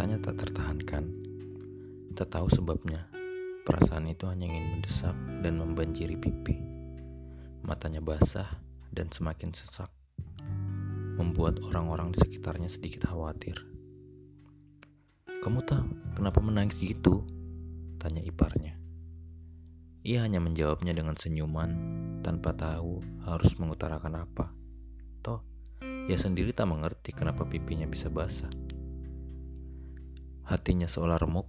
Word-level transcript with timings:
Matanya 0.00 0.32
tak 0.32 0.48
tertahankan. 0.48 1.12
Tak 2.16 2.32
tahu 2.32 2.48
sebabnya. 2.48 3.04
Perasaan 3.68 4.08
itu 4.08 4.24
hanya 4.32 4.48
ingin 4.48 4.72
mendesak 4.72 5.12
dan 5.44 5.60
membanjiri 5.60 6.16
pipi. 6.16 6.56
Matanya 7.60 8.00
basah 8.00 8.48
dan 8.88 9.12
semakin 9.12 9.52
sesak. 9.52 9.92
Membuat 11.20 11.60
orang-orang 11.68 12.16
di 12.16 12.18
sekitarnya 12.24 12.72
sedikit 12.72 13.12
khawatir. 13.12 13.60
Kamu 15.44 15.68
tahu 15.68 16.16
kenapa 16.16 16.40
menangis 16.40 16.80
gitu? 16.80 17.20
Tanya 18.00 18.24
iparnya. 18.24 18.80
Ia 20.00 20.24
hanya 20.24 20.40
menjawabnya 20.40 20.96
dengan 20.96 21.20
senyuman 21.20 21.76
tanpa 22.24 22.56
tahu 22.56 23.04
harus 23.28 23.52
mengutarakan 23.60 24.24
apa. 24.24 24.48
Toh, 25.20 25.44
ia 26.08 26.16
sendiri 26.16 26.56
tak 26.56 26.72
mengerti 26.72 27.12
kenapa 27.12 27.44
pipinya 27.44 27.84
bisa 27.84 28.08
basah. 28.08 28.48
Hatinya 30.50 30.90
seolah 30.90 31.14
remuk. 31.14 31.46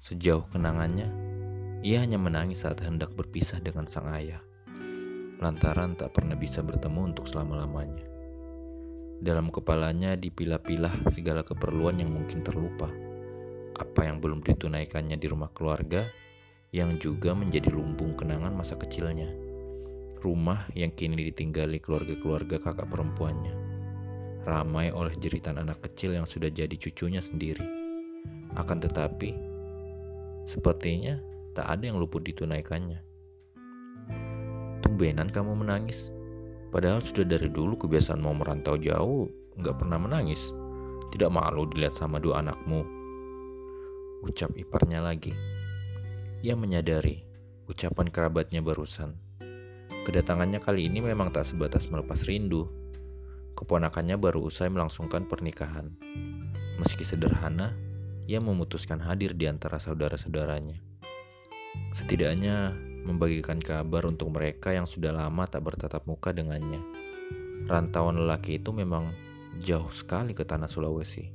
Sejauh 0.00 0.48
kenangannya, 0.48 1.04
ia 1.84 2.00
hanya 2.00 2.16
menangis 2.16 2.64
saat 2.64 2.80
hendak 2.80 3.12
berpisah 3.12 3.60
dengan 3.60 3.84
sang 3.84 4.08
ayah. 4.08 4.40
Lantaran 5.36 5.92
tak 6.00 6.16
pernah 6.16 6.32
bisa 6.32 6.64
bertemu 6.64 7.12
untuk 7.12 7.28
selama-lamanya. 7.28 8.08
Dalam 9.20 9.52
kepalanya 9.52 10.16
dipilah-pilah 10.16 11.12
segala 11.12 11.44
keperluan 11.44 12.00
yang 12.00 12.08
mungkin 12.08 12.40
terlupa. 12.40 12.88
Apa 13.76 14.08
yang 14.08 14.16
belum 14.16 14.40
ditunaikannya 14.40 15.20
di 15.20 15.28
rumah 15.28 15.52
keluarga, 15.52 16.08
yang 16.72 16.96
juga 16.96 17.36
menjadi 17.36 17.68
lumbung 17.68 18.16
kenangan 18.16 18.56
masa 18.56 18.80
kecilnya. 18.80 19.28
Rumah 20.24 20.72
yang 20.72 20.96
kini 20.96 21.20
ditinggali 21.20 21.84
keluarga-keluarga 21.84 22.56
kakak 22.64 22.88
perempuannya. 22.88 23.52
Ramai 24.48 24.88
oleh 24.88 25.12
jeritan 25.20 25.60
anak 25.60 25.84
kecil 25.84 26.16
yang 26.16 26.24
sudah 26.24 26.48
jadi 26.48 26.72
cucunya 26.80 27.20
sendiri 27.20 27.81
akan 28.58 28.78
tetapi, 28.82 29.30
sepertinya 30.44 31.20
tak 31.52 31.68
ada 31.68 31.84
yang 31.92 32.00
luput 32.00 32.24
ditunaikannya. 32.24 33.00
Tumbenan 34.82 35.30
kamu 35.30 35.62
menangis, 35.62 36.12
padahal 36.72 37.00
sudah 37.00 37.24
dari 37.24 37.48
dulu 37.48 37.76
kebiasaan 37.76 38.20
mau 38.20 38.34
merantau 38.34 38.76
jauh, 38.76 39.28
nggak 39.56 39.76
pernah 39.78 40.00
menangis. 40.00 40.52
Tidak 41.12 41.28
malu 41.28 41.68
dilihat 41.68 41.92
sama 41.92 42.16
dua 42.16 42.40
anakmu. 42.40 42.80
Ucap 44.24 44.56
iparnya 44.56 45.04
lagi. 45.04 45.36
Ia 46.40 46.56
menyadari 46.56 47.20
ucapan 47.68 48.08
kerabatnya 48.08 48.64
barusan. 48.64 49.20
Kedatangannya 50.02 50.58
kali 50.58 50.88
ini 50.88 51.04
memang 51.04 51.30
tak 51.30 51.46
sebatas 51.46 51.86
melepas 51.92 52.24
rindu. 52.24 52.66
Keponakannya 53.52 54.16
baru 54.16 54.48
usai 54.48 54.72
melangsungkan 54.72 55.28
pernikahan. 55.28 55.92
Meski 56.80 57.04
sederhana, 57.04 57.76
ia 58.26 58.38
memutuskan 58.38 59.02
hadir 59.02 59.34
di 59.34 59.50
antara 59.50 59.82
saudara-saudaranya. 59.82 60.78
Setidaknya 61.92 62.72
membagikan 63.02 63.58
kabar 63.58 64.06
untuk 64.06 64.30
mereka 64.30 64.70
yang 64.70 64.86
sudah 64.86 65.10
lama 65.10 65.42
tak 65.48 65.66
bertatap 65.66 66.06
muka 66.06 66.30
dengannya. 66.30 66.78
Rantauan 67.66 68.18
lelaki 68.18 68.58
itu 68.62 68.70
memang 68.70 69.10
jauh 69.58 69.90
sekali 69.90 70.32
ke 70.32 70.46
tanah 70.46 70.70
Sulawesi. 70.70 71.28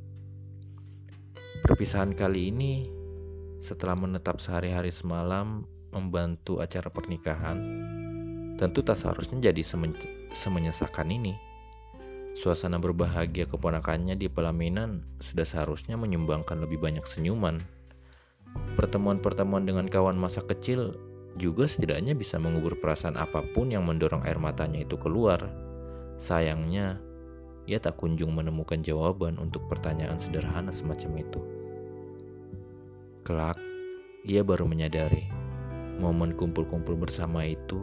Perpisahan 1.63 2.15
kali 2.15 2.53
ini 2.53 2.73
setelah 3.57 3.97
menetap 3.97 4.37
sehari-hari 4.37 4.93
semalam 4.93 5.65
membantu 5.89 6.61
acara 6.61 6.93
pernikahan, 6.93 7.57
tentu 8.55 8.85
tak 8.85 8.95
seharusnya 8.99 9.49
jadi 9.49 9.61
semen 9.65 9.97
semenyesakan 10.31 11.09
ini. 11.09 11.46
Suasana 12.37 12.77
berbahagia 12.77 13.49
keponakannya 13.49 14.13
di 14.13 14.29
pelaminan 14.29 15.01
sudah 15.17 15.41
seharusnya 15.41 15.97
menyumbangkan 15.97 16.61
lebih 16.61 16.77
banyak 16.77 17.01
senyuman. 17.01 17.57
Pertemuan-pertemuan 18.77 19.65
dengan 19.65 19.89
kawan 19.89 20.13
masa 20.13 20.45
kecil 20.45 20.93
juga 21.33 21.65
setidaknya 21.65 22.13
bisa 22.13 22.37
mengubur 22.37 22.77
perasaan 22.77 23.17
apa 23.17 23.41
pun 23.41 23.73
yang 23.73 23.89
mendorong 23.89 24.21
air 24.21 24.37
matanya 24.37 24.85
itu 24.85 25.01
keluar. 25.01 25.49
Sayangnya, 26.21 27.01
ia 27.65 27.81
tak 27.81 27.97
kunjung 27.97 28.29
menemukan 28.37 28.85
jawaban 28.85 29.41
untuk 29.41 29.65
pertanyaan 29.65 30.21
sederhana 30.21 30.69
semacam 30.69 31.17
itu. 31.17 31.41
Kelak, 33.25 33.57
ia 34.29 34.45
baru 34.45 34.69
menyadari 34.69 35.25
momen 35.97 36.37
kumpul-kumpul 36.37 37.01
bersama 37.01 37.49
itu 37.49 37.81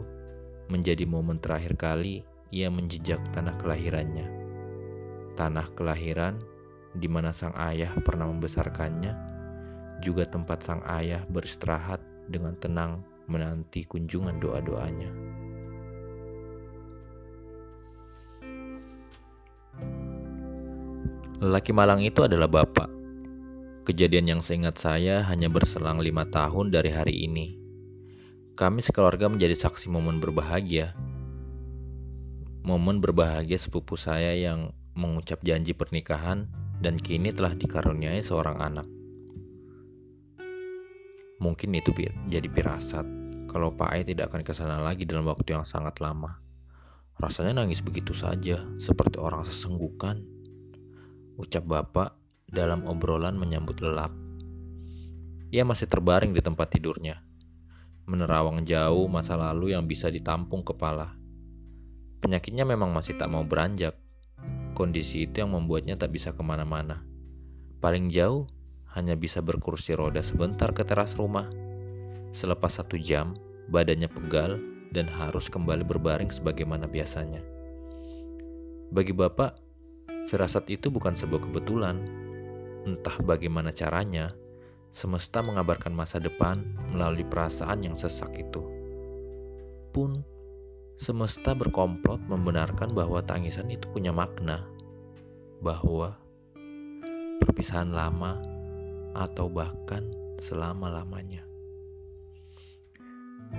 menjadi 0.71 1.03
momen 1.03 1.43
terakhir 1.43 1.75
kali 1.75 2.23
ia 2.55 2.71
menjejak 2.71 3.19
tanah 3.35 3.51
kelahirannya 3.59 4.44
tanah 5.35 5.67
kelahiran 5.75 6.39
di 6.95 7.11
mana 7.11 7.35
sang 7.35 7.51
ayah 7.59 7.91
pernah 7.99 8.25
membesarkannya, 8.31 9.13
juga 9.99 10.23
tempat 10.23 10.63
sang 10.63 10.81
ayah 10.87 11.27
beristirahat 11.27 11.99
dengan 12.31 12.55
tenang 12.55 13.03
menanti 13.27 13.83
kunjungan 13.83 14.39
doa-doanya. 14.39 15.11
Lelaki 21.43 21.75
malang 21.75 21.99
itu 21.99 22.23
adalah 22.23 22.47
bapak. 22.47 22.87
Kejadian 23.85 24.37
yang 24.37 24.41
seingat 24.41 24.79
saya 24.81 25.21
hanya 25.29 25.51
berselang 25.51 26.01
lima 26.01 26.25
tahun 26.25 26.73
dari 26.73 26.89
hari 26.89 27.27
ini. 27.27 27.59
Kami 28.55 28.79
sekeluarga 28.79 29.27
menjadi 29.27 29.53
saksi 29.53 29.91
momen 29.91 30.23
berbahagia. 30.23 30.95
Momen 32.65 33.03
berbahagia 33.03 33.59
sepupu 33.59 33.99
saya 33.99 34.33
yang 34.33 34.73
mengucap 34.95 35.43
janji 35.43 35.75
pernikahan 35.75 36.47
dan 36.79 36.95
kini 36.95 37.35
telah 37.35 37.51
dikaruniai 37.51 38.23
seorang 38.23 38.63
anak. 38.63 38.87
Mungkin 41.43 41.75
itu 41.75 41.91
jadi 42.31 42.47
pirasat 42.47 43.03
kalau 43.51 43.75
Pak 43.75 43.91
Ai 43.91 44.07
tidak 44.07 44.31
akan 44.31 44.41
ke 44.43 44.55
sana 44.55 44.79
lagi 44.79 45.03
dalam 45.03 45.27
waktu 45.27 45.55
yang 45.55 45.67
sangat 45.67 45.99
lama. 45.99 46.39
Rasanya 47.15 47.63
nangis 47.63 47.79
begitu 47.79 48.11
saja, 48.11 48.67
seperti 48.75 49.19
orang 49.19 49.43
sesenggukan. 49.43 50.19
Ucap 51.39 51.63
Bapak 51.63 52.15
dalam 52.47 52.83
obrolan 52.87 53.35
menyambut 53.39 53.79
lelap. 53.79 54.11
Ia 55.51 55.63
masih 55.63 55.87
terbaring 55.87 56.35
di 56.35 56.43
tempat 56.43 56.75
tidurnya, 56.75 57.23
menerawang 58.07 58.67
jauh 58.67 59.07
masa 59.07 59.39
lalu 59.39 59.71
yang 59.71 59.87
bisa 59.87 60.11
ditampung 60.11 60.67
kepala. 60.67 61.15
Penyakitnya 62.19 62.67
memang 62.67 62.91
masih 62.91 63.15
tak 63.15 63.31
mau 63.31 63.47
beranjak, 63.47 63.95
Kondisi 64.75 65.23
itu 65.23 65.39
yang 65.39 65.55
membuatnya 65.55 65.95
tak 65.95 66.11
bisa 66.11 66.35
ke 66.35 66.43
mana-mana. 66.43 67.07
Paling 67.79 68.11
jauh, 68.11 68.43
hanya 68.91 69.15
bisa 69.15 69.39
berkursi 69.39 69.95
roda 69.95 70.19
sebentar 70.19 70.75
ke 70.75 70.83
teras 70.83 71.15
rumah. 71.15 71.47
Selepas 72.35 72.83
satu 72.83 72.99
jam, 72.99 73.31
badannya 73.71 74.11
pegal 74.11 74.59
dan 74.91 75.07
harus 75.07 75.47
kembali 75.47 75.87
berbaring 75.87 76.27
sebagaimana 76.27 76.91
biasanya. 76.91 77.39
Bagi 78.91 79.15
bapak, 79.15 79.55
firasat 80.27 80.67
itu 80.71 80.91
bukan 80.91 81.15
sebuah 81.15 81.47
kebetulan. 81.47 82.03
Entah 82.83 83.15
bagaimana 83.23 83.71
caranya, 83.71 84.35
semesta 84.91 85.39
mengabarkan 85.39 85.95
masa 85.95 86.19
depan 86.19 86.63
melalui 86.91 87.23
perasaan 87.23 87.79
yang 87.79 87.95
sesak 87.95 88.35
itu. 88.39 88.59
Pun 89.95 90.34
Semesta 90.95 91.51
berkomplot 91.51 92.23
membenarkan 92.23 92.95
bahwa 92.95 93.19
tangisan 93.19 93.67
itu 93.67 93.83
punya 93.91 94.15
makna, 94.15 94.63
bahwa 95.59 96.15
perpisahan 97.43 97.91
lama 97.91 98.39
atau 99.11 99.51
bahkan 99.51 100.07
selama-lamanya. 100.39 101.43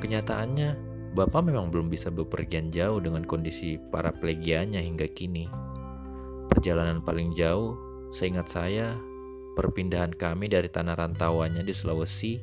Kenyataannya, 0.00 0.96
Bapak 1.16 1.48
memang 1.48 1.72
belum 1.72 1.88
bisa 1.88 2.12
bepergian 2.12 2.68
jauh 2.68 3.00
dengan 3.00 3.24
kondisi 3.24 3.80
para 3.88 4.12
plegianya 4.12 4.84
hingga 4.84 5.08
kini. 5.08 5.48
Perjalanan 6.52 7.00
paling 7.00 7.32
jauh, 7.32 7.72
seingat 8.12 8.52
saya, 8.52 8.96
perpindahan 9.56 10.12
kami 10.12 10.52
dari 10.52 10.68
tanah 10.68 10.92
rantauannya 10.92 11.64
di 11.64 11.72
Sulawesi 11.72 12.36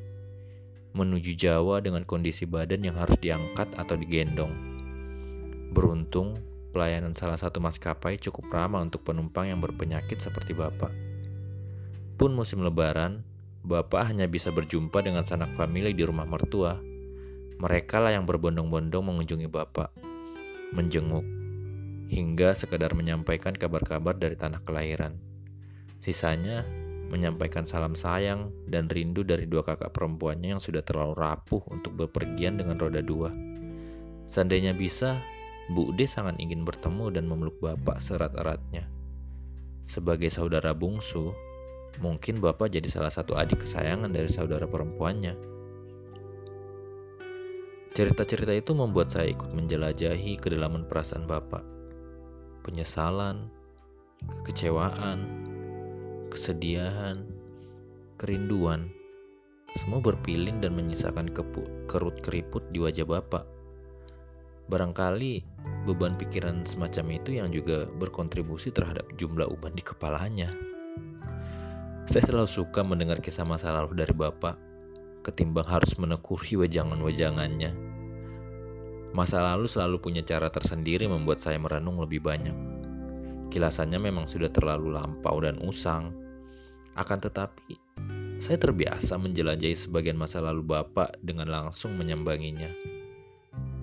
menuju 0.94 1.34
Jawa 1.34 1.82
dengan 1.82 2.06
kondisi 2.06 2.46
badan 2.46 2.86
yang 2.86 2.98
harus 2.98 3.18
diangkat 3.18 3.74
atau 3.78 3.98
digendong. 3.98 4.73
Beruntung, 5.74 6.38
pelayanan 6.70 7.18
salah 7.18 7.34
satu 7.34 7.58
maskapai 7.58 8.22
cukup 8.22 8.54
ramah 8.54 8.86
untuk 8.86 9.02
penumpang 9.02 9.50
yang 9.50 9.58
berpenyakit 9.58 10.22
seperti 10.22 10.54
Bapak. 10.54 10.94
Pun 12.14 12.38
musim 12.38 12.62
lebaran, 12.62 13.26
Bapak 13.66 14.14
hanya 14.14 14.30
bisa 14.30 14.54
berjumpa 14.54 15.02
dengan 15.02 15.26
sanak 15.26 15.58
famili 15.58 15.98
di 15.98 16.06
rumah 16.06 16.30
mertua. 16.30 16.78
Mereka 17.58 17.98
lah 17.98 18.14
yang 18.14 18.30
berbondong-bondong 18.30 19.02
mengunjungi 19.02 19.50
Bapak, 19.50 19.90
menjenguk, 20.78 21.26
hingga 22.14 22.54
sekadar 22.54 22.94
menyampaikan 22.94 23.58
kabar-kabar 23.58 24.14
dari 24.14 24.38
tanah 24.38 24.62
kelahiran. 24.62 25.18
Sisanya, 25.98 26.62
menyampaikan 27.10 27.66
salam 27.66 27.98
sayang 27.98 28.54
dan 28.70 28.94
rindu 28.94 29.26
dari 29.26 29.50
dua 29.50 29.66
kakak 29.66 29.90
perempuannya 29.90 30.54
yang 30.54 30.62
sudah 30.62 30.86
terlalu 30.86 31.18
rapuh 31.18 31.66
untuk 31.74 31.98
bepergian 31.98 32.62
dengan 32.62 32.78
roda 32.78 33.02
dua. 33.02 33.34
Seandainya 34.30 34.78
bisa, 34.78 35.18
Bu 35.72 35.96
De 35.96 36.04
sangat 36.04 36.36
ingin 36.44 36.68
bertemu 36.68 37.14
dan 37.14 37.30
memeluk 37.30 37.56
bapak 37.64 38.04
serat-eratnya. 38.04 38.90
Sebagai 39.88 40.32
saudara 40.32 40.76
bungsu, 40.76 41.32
Mungkin 42.02 42.42
Bapak 42.42 42.74
jadi 42.74 42.90
salah 42.90 43.14
satu 43.14 43.38
adik 43.38 43.62
kesayangan 43.62 44.10
dari 44.10 44.26
saudara 44.26 44.66
perempuannya. 44.66 45.38
Cerita-cerita 47.94 48.50
itu 48.50 48.74
membuat 48.74 49.14
saya 49.14 49.30
ikut 49.30 49.54
menjelajahi 49.54 50.42
kedalaman 50.42 50.90
perasaan 50.90 51.30
Bapak. 51.30 51.62
Penyesalan, 52.66 53.54
kekecewaan, 54.42 55.22
kesedihan, 56.34 57.22
kerinduan, 58.18 58.90
semua 59.78 60.02
berpilin 60.02 60.58
dan 60.58 60.74
menyisakan 60.74 61.30
kerut 61.86 62.18
keriput 62.26 62.66
di 62.74 62.82
wajah 62.82 63.06
Bapak. 63.06 63.46
Barangkali 64.74 65.46
beban 65.86 66.18
pikiran 66.18 66.66
semacam 66.66 67.22
itu 67.22 67.38
yang 67.38 67.54
juga 67.54 67.86
berkontribusi 67.86 68.74
terhadap 68.74 69.06
jumlah 69.22 69.46
uban 69.46 69.70
di 69.78 69.86
kepalanya. 69.86 70.50
Saya 72.10 72.26
selalu 72.26 72.50
suka 72.50 72.82
mendengar 72.82 73.22
kisah 73.22 73.46
masa 73.46 73.70
lalu 73.70 74.02
dari 74.02 74.18
Bapak, 74.18 74.58
ketimbang 75.22 75.70
harus 75.70 75.94
menekuri 76.02 76.58
wejangan-wejangannya. 76.58 77.70
Masa 79.14 79.46
lalu 79.46 79.70
selalu 79.70 80.02
punya 80.02 80.26
cara 80.26 80.50
tersendiri 80.50 81.06
membuat 81.06 81.38
saya 81.38 81.62
merenung 81.62 82.02
lebih 82.02 82.26
banyak. 82.26 82.58
Kilasannya 83.54 84.02
memang 84.02 84.26
sudah 84.26 84.50
terlalu 84.50 84.90
lampau 84.90 85.38
dan 85.38 85.62
usang. 85.62 86.18
Akan 86.98 87.22
tetapi, 87.22 87.78
saya 88.42 88.58
terbiasa 88.58 89.22
menjelajahi 89.22 89.78
sebagian 89.78 90.18
masa 90.18 90.42
lalu 90.42 90.66
Bapak 90.66 91.22
dengan 91.22 91.54
langsung 91.54 91.94
menyambanginya. 91.94 93.03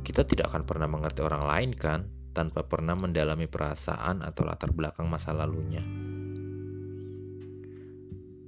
Kita 0.00 0.24
tidak 0.24 0.50
akan 0.52 0.62
pernah 0.64 0.88
mengerti 0.88 1.20
orang 1.20 1.44
lain 1.44 1.70
kan, 1.76 2.08
tanpa 2.30 2.64
pernah 2.64 2.94
mendalami 2.94 3.50
perasaan 3.50 4.22
atau 4.22 4.46
latar 4.46 4.70
belakang 4.70 5.10
masa 5.10 5.34
lalunya. 5.34 5.82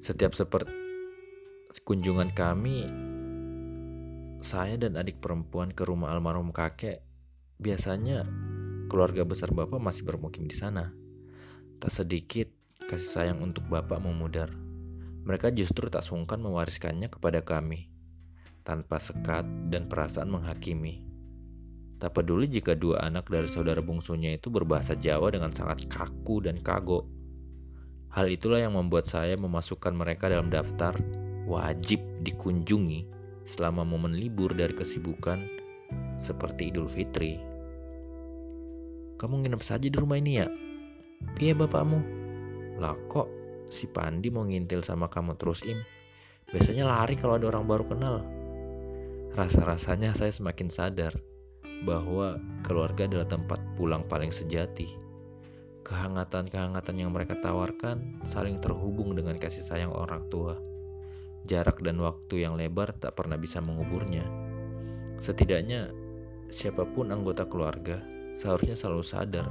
Setiap 0.03 0.35
seperti 0.35 0.71
kunjungan 1.87 2.35
kami, 2.35 2.91
saya 4.43 4.75
dan 4.75 4.99
adik 4.99 5.23
perempuan 5.23 5.71
ke 5.71 5.87
rumah 5.87 6.11
almarhum 6.11 6.51
kakek, 6.51 7.01
biasanya 7.63 8.27
keluarga 8.91 9.23
besar 9.23 9.55
bapak 9.55 9.79
masih 9.79 10.03
bermukim 10.03 10.45
di 10.51 10.57
sana. 10.59 10.91
Tak 11.79 11.91
sedikit 11.91 12.51
kasih 12.91 13.09
sayang 13.09 13.39
untuk 13.41 13.67
bapak 13.71 14.03
memudar. 14.03 14.51
Mereka 15.23 15.55
justru 15.55 15.87
tak 15.87 16.03
sungkan 16.03 16.43
mewariskannya 16.43 17.07
kepada 17.07 17.47
kami, 17.47 17.87
tanpa 18.67 18.99
sekat 18.99 19.47
dan 19.71 19.87
perasaan 19.87 20.29
menghakimi. 20.29 21.12
Tak 22.03 22.19
peduli 22.19 22.51
jika 22.51 22.75
dua 22.75 23.07
anak 23.07 23.31
dari 23.31 23.47
saudara 23.47 23.79
bungsunya 23.79 24.35
itu 24.35 24.51
berbahasa 24.51 24.99
Jawa 24.99 25.31
dengan 25.31 25.55
sangat 25.55 25.87
kaku 25.87 26.43
dan 26.43 26.59
kagok. 26.59 27.07
Hal 28.11 28.27
itulah 28.27 28.59
yang 28.59 28.75
membuat 28.75 29.07
saya 29.07 29.39
memasukkan 29.39 29.95
mereka 29.95 30.27
dalam 30.27 30.51
daftar 30.51 30.99
wajib 31.47 32.03
dikunjungi 32.27 33.07
selama 33.47 33.87
momen 33.87 34.19
libur 34.19 34.51
dari 34.51 34.75
kesibukan 34.75 35.47
seperti 36.19 36.75
Idul 36.75 36.91
Fitri. 36.91 37.39
Kamu 39.23 39.47
nginep 39.47 39.63
saja 39.63 39.87
di 39.87 39.95
rumah 39.95 40.19
ini 40.19 40.43
ya? 40.43 40.51
Iya 41.39 41.55
bapakmu? 41.55 42.03
Lah 42.83 42.99
kok 43.07 43.31
si 43.71 43.87
Pandi 43.87 44.27
mau 44.35 44.43
ngintil 44.43 44.83
sama 44.83 45.07
kamu 45.07 45.39
terus 45.39 45.63
im? 45.63 45.79
Biasanya 46.51 46.83
lari 46.83 47.15
kalau 47.15 47.39
ada 47.39 47.47
orang 47.47 47.63
baru 47.63 47.87
kenal. 47.87 48.27
Rasa-rasanya 49.39 50.19
saya 50.19 50.35
semakin 50.35 50.67
sadar 50.67 51.31
bahwa 51.83 52.39
keluarga 52.63 53.11
adalah 53.11 53.27
tempat 53.27 53.59
pulang 53.75 54.07
paling 54.07 54.31
sejati. 54.31 54.95
Kehangatan-kehangatan 55.83 56.95
yang 56.95 57.11
mereka 57.11 57.35
tawarkan 57.43 58.23
saling 58.23 58.63
terhubung 58.63 59.19
dengan 59.19 59.35
kasih 59.35 59.67
sayang 59.67 59.91
orang 59.91 60.31
tua. 60.31 60.55
Jarak 61.43 61.83
dan 61.83 61.99
waktu 61.99 62.47
yang 62.47 62.55
lebar 62.55 62.95
tak 62.95 63.19
pernah 63.19 63.35
bisa 63.35 63.59
menguburnya. 63.59 64.23
Setidaknya, 65.19 65.91
siapa 66.47 66.87
pun 66.87 67.11
anggota 67.11 67.51
keluarga 67.51 67.99
seharusnya 68.31 68.79
selalu 68.79 69.03
sadar 69.03 69.47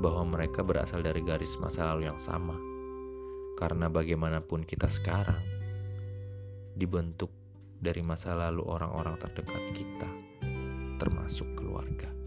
bahwa 0.00 0.24
mereka 0.24 0.64
berasal 0.64 1.04
dari 1.04 1.20
garis 1.20 1.60
masa 1.60 1.92
lalu 1.92 2.08
yang 2.08 2.16
sama. 2.16 2.56
Karena 3.60 3.92
bagaimanapun 3.92 4.64
kita 4.64 4.88
sekarang 4.88 5.44
dibentuk 6.72 7.28
dari 7.76 8.00
masa 8.00 8.32
lalu 8.32 8.64
orang-orang 8.64 9.20
terdekat 9.20 9.64
kita 9.76 10.08
termasuk 10.98 11.57
keluarga. 11.68 12.17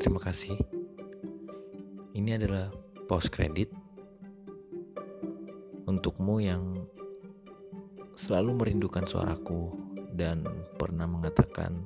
Terima 0.00 0.16
kasih. 0.16 0.56
Ini 2.16 2.40
adalah 2.40 2.72
post 3.04 3.28
kredit 3.28 3.68
untukmu 5.84 6.40
yang 6.40 6.88
selalu 8.16 8.56
merindukan 8.56 9.04
suaraku 9.04 9.76
dan 10.16 10.48
pernah 10.80 11.04
mengatakan 11.04 11.84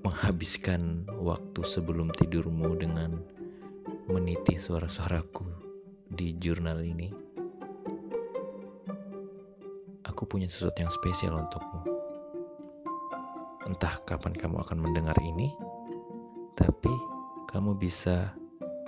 menghabiskan 0.00 1.04
waktu 1.20 1.60
sebelum 1.68 2.08
tidurmu 2.16 2.80
dengan 2.80 3.20
meniti 4.08 4.56
suara-suaraku 4.56 5.44
di 6.08 6.32
jurnal 6.40 6.80
ini. 6.80 7.12
Aku 10.08 10.24
punya 10.24 10.48
sesuatu 10.48 10.80
yang 10.80 10.92
spesial 10.92 11.36
untukmu. 11.36 11.92
Entah 13.64 14.00
kapan 14.04 14.36
kamu 14.36 14.60
akan 14.60 14.78
mendengar 14.78 15.16
ini, 15.24 15.50
tapi 16.54 16.94
kamu 17.50 17.74
bisa 17.78 18.34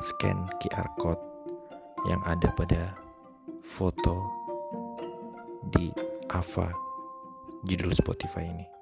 scan 0.02 0.46
QR 0.62 0.88
code 0.98 1.22
yang 2.06 2.22
ada 2.22 2.50
pada 2.54 2.94
foto 3.62 4.30
di 5.66 5.90
Ava 6.30 6.70
judul 7.66 7.90
Spotify 7.90 8.46
ini. 8.46 8.75